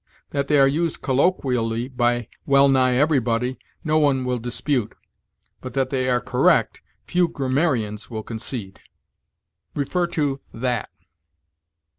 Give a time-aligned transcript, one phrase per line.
[0.31, 4.95] That they are used colloquially by well nigh everybody, no one will dispute;
[5.61, 8.79] but that they are correct, few grammarians will concede.
[9.75, 10.89] See THAT.